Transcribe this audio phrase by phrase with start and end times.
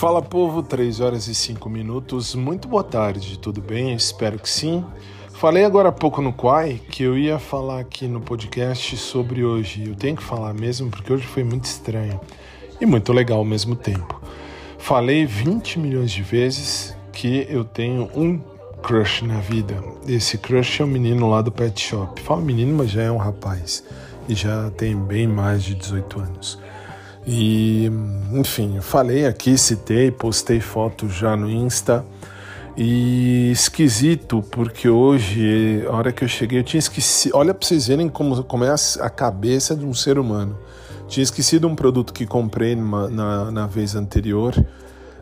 [0.00, 2.34] Fala povo, 3 horas e 5 minutos.
[2.34, 3.92] Muito boa tarde, tudo bem?
[3.94, 4.82] Espero que sim.
[5.34, 9.86] Falei agora há pouco no Quai que eu ia falar aqui no podcast sobre hoje.
[9.86, 12.18] Eu tenho que falar mesmo porque hoje foi muito estranho
[12.80, 14.22] e muito legal ao mesmo tempo.
[14.78, 18.40] Falei 20 milhões de vezes que eu tenho um
[18.82, 19.84] crush na vida.
[20.08, 22.22] Esse crush é um menino lá do pet shop.
[22.22, 23.84] Falo menino, mas já é um rapaz
[24.26, 26.58] e já tem bem mais de 18 anos.
[27.26, 27.90] E,
[28.32, 32.04] enfim, falei aqui, citei, postei foto já no Insta.
[32.76, 37.36] E esquisito, porque hoje, a hora que eu cheguei, eu tinha esquecido.
[37.36, 40.56] Olha para vocês verem como, como é a cabeça de um ser humano.
[41.06, 44.54] Tinha esquecido um produto que comprei numa, na, na vez anterior,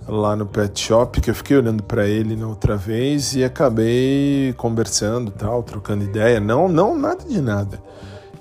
[0.07, 4.55] lá no pet shop, que eu fiquei olhando para ele na outra vez e acabei
[4.57, 6.39] conversando, tal, trocando ideia.
[6.39, 7.81] Não, não, nada de nada.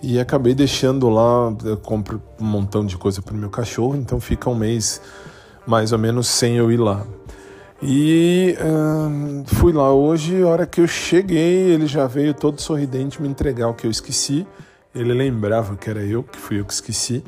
[0.02, 4.20] E acabei deixando lá, eu compro um montão de coisa para o meu cachorro, então
[4.20, 5.02] fica um mês
[5.66, 7.06] mais ou menos sem eu ir lá.
[7.82, 13.22] E hum, fui lá hoje, a hora que eu cheguei, ele já veio todo sorridente
[13.22, 14.48] me entregar o que eu esqueci.
[14.96, 17.24] Ele lembrava que era eu, que fui eu que esqueci.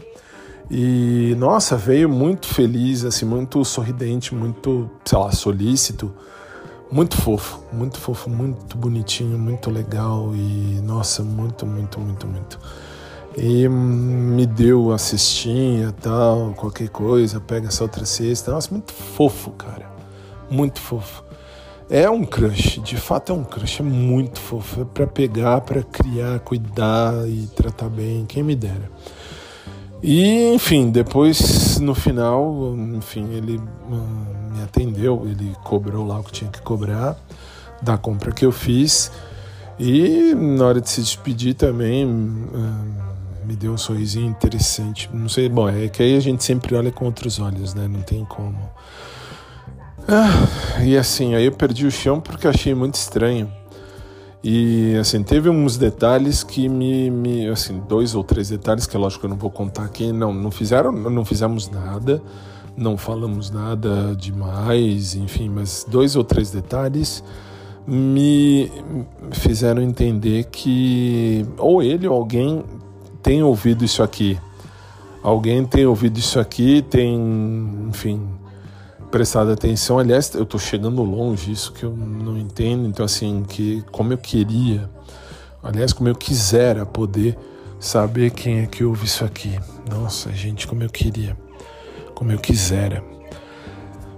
[0.72, 6.12] E nossa, veio muito feliz, assim, muito sorridente, muito, sei lá, solícito
[6.92, 12.60] muito fofo, muito fofo, muito bonitinho, muito legal e nossa, muito, muito, muito, muito.
[13.38, 18.52] E me deu a cestinha tal, qualquer coisa, pega essa outra cesta.
[18.52, 19.90] Nossa, muito fofo, cara.
[20.50, 21.24] Muito fofo.
[21.90, 24.82] É um crush, de fato é um crush, é muito fofo.
[24.82, 28.90] É pra pegar, para criar, cuidar e tratar bem, quem me dera.
[30.02, 33.60] E, enfim, depois, no final, enfim, ele.
[33.90, 37.16] Hum, me atendeu, ele cobrou lá o que tinha que cobrar
[37.82, 39.12] da compra que eu fiz.
[39.80, 45.10] E na hora de se despedir também uh, me deu um sorrisinho interessante.
[45.14, 47.88] Não sei, bom, é que aí a gente sempre olha com outros olhos, né?
[47.88, 48.58] Não tem como.
[50.08, 53.50] Ah, e assim, aí eu perdi o chão porque achei muito estranho.
[54.44, 59.00] E assim, teve uns detalhes que me, me assim, dois ou três detalhes que é
[59.00, 62.22] lógico que eu não vou contar aqui, não, não fizeram, não fizemos nada
[62.80, 67.24] não falamos nada demais, enfim, mas dois ou três detalhes
[67.86, 68.72] me
[69.32, 72.64] fizeram entender que ou ele ou alguém
[73.22, 74.40] tem ouvido isso aqui.
[75.22, 77.20] Alguém tem ouvido isso aqui, tem,
[77.90, 78.26] enfim,
[79.12, 80.00] prestado atenção.
[80.00, 82.88] Aliás, eu estou chegando longe, isso que eu não entendo.
[82.88, 84.90] Então, assim, que como eu queria,
[85.62, 87.38] aliás, como eu quisera poder
[87.80, 89.60] saber quem é que ouve isso aqui.
[89.90, 91.36] Nossa, gente, como eu queria
[92.20, 93.02] como eu quisera.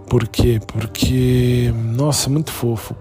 [0.09, 0.59] Por quê?
[0.65, 2.95] Porque, nossa, muito fofo.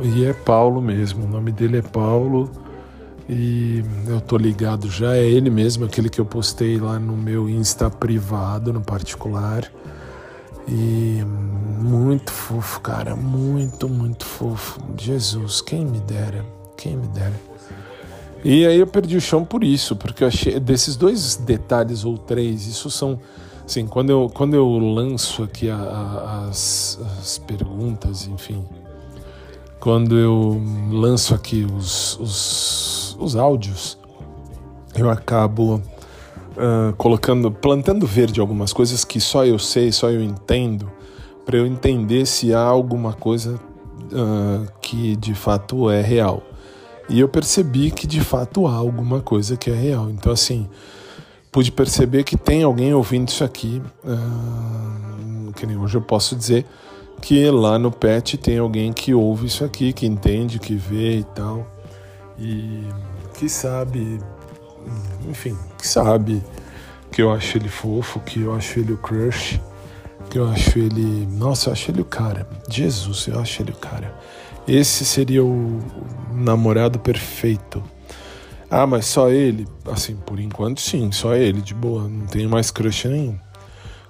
[0.00, 2.48] E é Paulo mesmo, o nome dele é Paulo
[3.28, 7.48] e eu tô ligado já, é ele mesmo, aquele que eu postei lá no meu
[7.48, 9.64] Insta privado, no particular.
[10.68, 11.24] E
[11.80, 14.78] muito fofo, cara, muito, muito fofo.
[14.96, 16.46] Jesus, quem me dera,
[16.76, 17.34] quem me dera.
[18.48, 22.16] E aí eu perdi o chão por isso, porque eu achei desses dois detalhes ou
[22.16, 23.18] três, isso são
[23.66, 28.64] Sim, quando eu, quando eu lanço aqui a, a, as, as perguntas, enfim,
[29.80, 30.62] quando eu
[30.92, 33.98] lanço aqui os, os, os áudios,
[34.94, 35.82] eu acabo
[36.56, 40.88] uh, colocando, plantando verde algumas coisas que só eu sei, só eu entendo,
[41.44, 46.40] para eu entender se há alguma coisa uh, que de fato é real.
[47.08, 50.10] E eu percebi que de fato há alguma coisa que é real.
[50.10, 50.68] Então, assim,
[51.52, 53.80] pude perceber que tem alguém ouvindo isso aqui.
[54.04, 56.66] Uh, que nem hoje eu posso dizer
[57.20, 61.24] que lá no PET tem alguém que ouve isso aqui, que entende, que vê e
[61.24, 61.66] tal.
[62.38, 62.86] E
[63.38, 64.20] que sabe,
[65.28, 66.42] enfim, que sabe
[67.10, 69.60] que eu acho ele fofo, que eu acho ele o crush,
[70.28, 71.26] que eu acho ele.
[71.32, 72.46] Nossa, eu acho ele o cara.
[72.68, 74.14] Jesus, eu acho ele o cara.
[74.66, 75.80] Esse seria o
[76.32, 77.82] namorado perfeito
[78.68, 79.66] ah, mas só ele?
[79.86, 83.38] Assim, por enquanto sim, só ele, de boa, não tenho mais crush nenhum.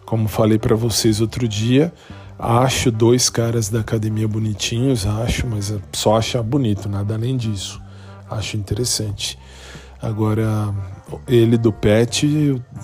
[0.06, 1.92] Como falei para vocês outro dia,
[2.38, 7.82] acho dois caras da academia bonitinhos, acho, mas é só achar bonito, nada além disso.
[8.30, 9.38] Acho interessante.
[10.00, 10.74] Agora,
[11.28, 12.26] ele do Pet,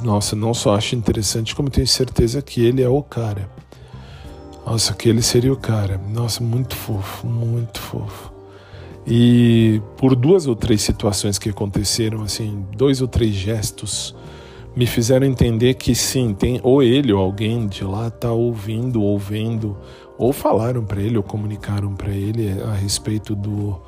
[0.02, 3.48] nossa, não só acho interessante, como tenho certeza que ele é o cara.
[4.64, 6.00] Nossa, que ele seria o cara.
[6.08, 8.32] Nossa, muito fofo, muito fofo.
[9.06, 14.14] E por duas ou três situações que aconteceram, assim, dois ou três gestos,
[14.74, 19.18] me fizeram entender que sim, tem ou ele ou alguém de lá está ouvindo, ou
[19.18, 19.76] vendo,
[20.16, 23.80] ou falaram para ele, ou comunicaram para ele a respeito do,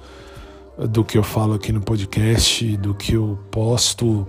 [0.76, 4.26] do que eu falo aqui no podcast, do que eu posto.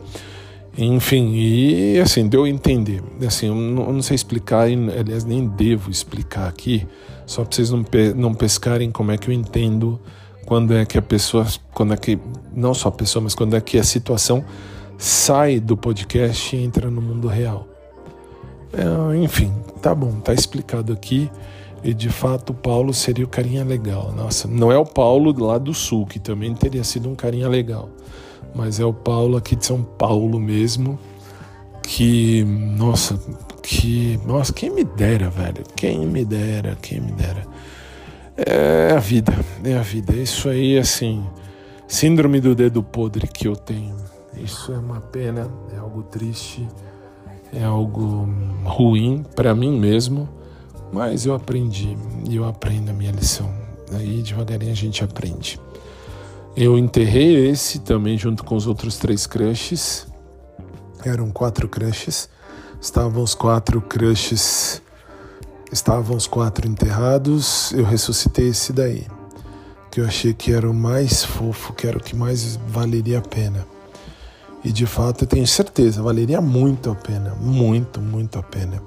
[0.78, 3.02] Enfim, e assim, deu a entender.
[3.26, 6.86] Assim, eu não, eu não sei explicar, e, aliás, nem devo explicar aqui,
[7.26, 10.00] só para vocês não, pe não pescarem como é que eu entendo
[10.46, 12.20] quando é que a pessoa, quando é que,
[12.54, 14.44] não só a pessoa, mas quando é que a situação
[14.98, 17.68] sai do podcast e entra no mundo real.
[18.74, 19.52] É, enfim,
[19.82, 21.32] tá bom, tá explicado aqui.
[21.84, 24.12] E de fato, o Paulo seria o carinha legal.
[24.12, 27.90] Nossa, não é o Paulo lá do sul, que também teria sido um carinha legal
[28.56, 30.98] mas é o Paulo aqui de São Paulo mesmo,
[31.84, 33.20] que, nossa,
[33.62, 37.46] que, nossa, quem me dera, velho, quem me dera, quem me dera.
[38.38, 40.14] É a vida, é a vida.
[40.14, 41.24] Isso aí, assim,
[41.88, 43.96] síndrome do dedo podre que eu tenho.
[44.38, 46.68] Isso é uma pena, é algo triste,
[47.54, 48.28] é algo
[48.64, 50.28] ruim para mim mesmo,
[50.92, 51.98] mas eu aprendi
[52.28, 53.50] e eu aprendo a minha lição.
[53.94, 55.60] Aí devagarinho a gente aprende.
[56.56, 60.08] Eu enterrei esse também junto com os outros três crushes.
[61.04, 62.30] Eram quatro crushes.
[62.80, 64.82] Estavam os quatro crushes.
[65.70, 67.74] Estavam os quatro enterrados.
[67.74, 69.06] Eu ressuscitei esse daí.
[69.92, 73.22] Que eu achei que era o mais fofo, que era o que mais valeria a
[73.22, 73.68] pena.
[74.64, 77.36] E de fato eu tenho certeza, valeria muito a pena.
[77.36, 78.82] Muito, muito a pena.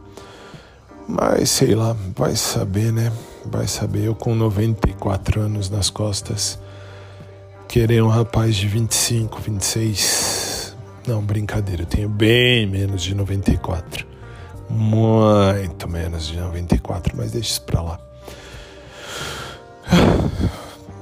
[1.07, 3.13] Mas sei lá, vai saber, né?
[3.45, 4.05] Vai saber.
[4.05, 6.59] Eu com 94 anos nas costas
[7.69, 10.75] querer um rapaz de 25, 26.
[11.07, 14.07] Não, brincadeira, eu tenho bem menos de 94.
[14.71, 18.01] Muito menos de 94, mas deixa isso pra lá.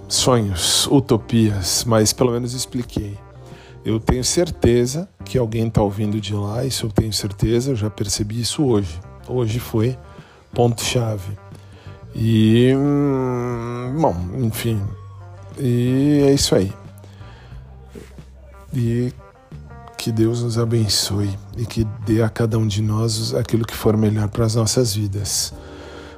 [0.08, 3.16] Sonhos, utopias, mas pelo menos expliquei.
[3.84, 7.88] Eu tenho certeza que alguém está ouvindo de lá, isso eu tenho certeza, eu já
[7.88, 9.00] percebi isso hoje.
[9.28, 9.96] Hoje foi
[10.52, 11.38] ponto-chave.
[12.14, 14.80] E, hum, bom, enfim,
[15.58, 16.72] e é isso aí.
[18.74, 19.12] E
[19.96, 23.96] que Deus nos abençoe e que dê a cada um de nós aquilo que for
[23.96, 25.52] melhor para as nossas vidas.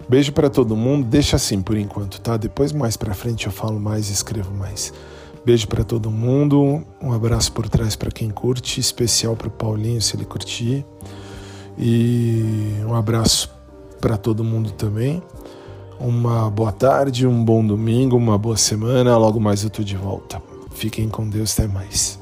[0.09, 1.07] Beijo para todo mundo.
[1.07, 2.37] Deixa assim por enquanto, tá?
[2.37, 4.93] Depois mais para frente eu falo mais, escrevo mais.
[5.45, 6.83] Beijo para todo mundo.
[7.01, 10.85] Um abraço por trás para quem curte, especial para o Paulinho se ele curtir.
[11.79, 13.51] E um abraço
[14.01, 15.23] para todo mundo também.
[16.01, 19.17] Uma boa tarde, um bom domingo, uma boa semana.
[19.17, 20.41] Logo mais eu tô de volta.
[20.71, 22.19] Fiquem com Deus, até mais.